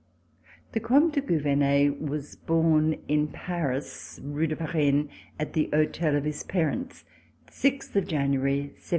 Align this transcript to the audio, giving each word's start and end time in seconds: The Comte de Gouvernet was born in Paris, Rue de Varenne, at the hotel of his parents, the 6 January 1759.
The 0.71 0.79
Comte 0.79 1.13
de 1.13 1.21
Gouvernet 1.21 2.01
was 2.01 2.35
born 2.35 2.95
in 3.07 3.27
Paris, 3.27 4.19
Rue 4.23 4.47
de 4.47 4.55
Varenne, 4.55 5.09
at 5.39 5.53
the 5.53 5.69
hotel 5.71 6.15
of 6.15 6.23
his 6.23 6.41
parents, 6.41 7.05
the 7.45 7.53
6 7.53 7.89
January 8.07 8.61
1759. 8.61 8.81